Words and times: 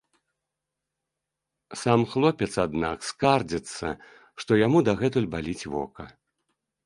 Сам 1.81 1.99
хлопец, 2.13 2.47
аднак, 2.65 2.97
скардзіцца, 3.09 3.87
што 4.45 4.51
яму 4.65 4.77
дагэтуль 4.87 5.31
баліць 5.35 5.67
вока. 5.77 6.03